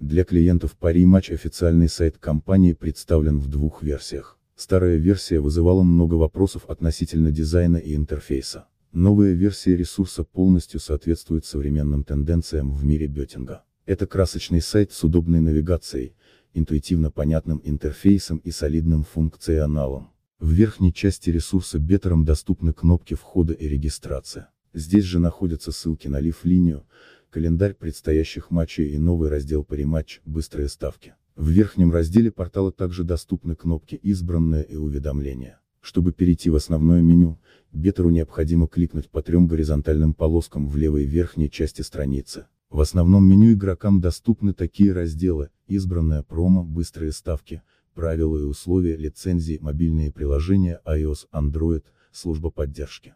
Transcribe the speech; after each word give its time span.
Для 0.00 0.22
клиентов 0.22 0.76
Пари 0.76 1.04
Матч 1.04 1.32
официальный 1.32 1.88
сайт 1.88 2.18
компании 2.18 2.72
представлен 2.72 3.40
в 3.40 3.48
двух 3.48 3.82
версиях. 3.82 4.38
Старая 4.54 4.94
версия 4.94 5.40
вызывала 5.40 5.82
много 5.82 6.14
вопросов 6.14 6.66
относительно 6.68 7.32
дизайна 7.32 7.78
и 7.78 7.96
интерфейса. 7.96 8.68
Новая 8.92 9.32
версия 9.32 9.76
ресурса 9.76 10.22
полностью 10.22 10.78
соответствует 10.78 11.46
современным 11.46 12.04
тенденциям 12.04 12.70
в 12.70 12.84
мире 12.84 13.08
беттинга. 13.08 13.64
Это 13.86 14.06
красочный 14.06 14.60
сайт 14.60 14.92
с 14.92 15.02
удобной 15.02 15.40
навигацией, 15.40 16.14
интуитивно 16.54 17.10
понятным 17.10 17.60
интерфейсом 17.64 18.38
и 18.38 18.52
солидным 18.52 19.02
функционалом. 19.02 20.10
В 20.38 20.52
верхней 20.52 20.94
части 20.94 21.30
ресурса 21.30 21.80
беттером 21.80 22.24
доступны 22.24 22.72
кнопки 22.72 23.14
входа 23.14 23.52
и 23.52 23.66
регистрация. 23.66 24.50
Здесь 24.74 25.04
же 25.04 25.18
находятся 25.18 25.72
ссылки 25.72 26.06
на 26.06 26.20
лив-линию, 26.20 26.84
календарь 27.30 27.74
предстоящих 27.74 28.50
матчей 28.50 28.90
и 28.90 28.98
новый 28.98 29.28
раздел 29.28 29.64
париматч 29.64 30.20
«Быстрые 30.24 30.68
ставки». 30.68 31.14
В 31.36 31.48
верхнем 31.48 31.92
разделе 31.92 32.32
портала 32.32 32.72
также 32.72 33.04
доступны 33.04 33.54
кнопки 33.54 33.94
«Избранное» 33.94 34.62
и 34.62 34.76
«Уведомления». 34.76 35.60
Чтобы 35.80 36.12
перейти 36.12 36.50
в 36.50 36.56
основное 36.56 37.00
меню, 37.00 37.38
беттеру 37.72 38.10
необходимо 38.10 38.66
кликнуть 38.66 39.08
по 39.08 39.22
трем 39.22 39.46
горизонтальным 39.46 40.14
полоскам 40.14 40.68
в 40.68 40.76
левой 40.76 41.04
верхней 41.04 41.50
части 41.50 41.82
страницы. 41.82 42.46
В 42.70 42.80
основном 42.80 43.24
меню 43.24 43.52
игрокам 43.52 44.00
доступны 44.00 44.52
такие 44.52 44.92
разделы, 44.92 45.50
избранное 45.66 46.22
промо, 46.22 46.64
быстрые 46.64 47.12
ставки, 47.12 47.62
правила 47.94 48.36
и 48.38 48.42
условия 48.42 48.96
лицензии, 48.96 49.58
мобильные 49.60 50.12
приложения 50.12 50.80
iOS, 50.84 51.28
Android, 51.32 51.84
служба 52.12 52.50
поддержки. 52.50 53.14